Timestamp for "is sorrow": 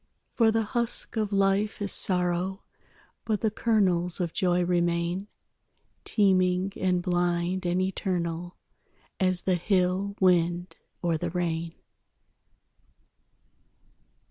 1.79-2.63